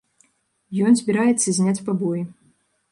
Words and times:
Ён 0.89 0.97
збіраецца 1.03 1.47
зняць 1.59 1.83
пабоі. 1.93 2.23